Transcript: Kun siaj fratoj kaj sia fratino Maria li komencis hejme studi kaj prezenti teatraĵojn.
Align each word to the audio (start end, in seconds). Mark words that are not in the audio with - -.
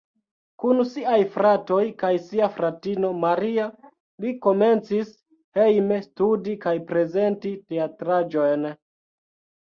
Kun 0.61 0.79
siaj 0.91 1.17
fratoj 1.33 1.81
kaj 2.03 2.09
sia 2.29 2.47
fratino 2.53 3.11
Maria 3.23 3.67
li 4.25 4.31
komencis 4.45 5.11
hejme 5.59 5.99
studi 6.05 6.55
kaj 6.63 6.73
prezenti 6.93 7.53
teatraĵojn. 7.75 8.65